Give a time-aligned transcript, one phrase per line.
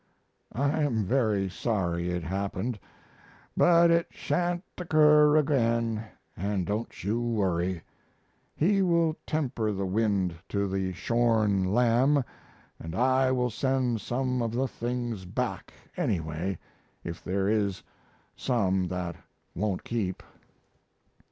[0.55, 2.79] I am very sorry it happened,
[3.55, 6.03] but it sha'n't occur again
[6.35, 6.35] &
[6.65, 7.83] don't you worry.
[8.55, 12.23] He will temper the wind to the shorn lamb
[12.65, 16.57] & I will send some of the things back anyway
[17.03, 17.83] if there is
[18.35, 19.15] some that
[19.53, 20.23] won't keep.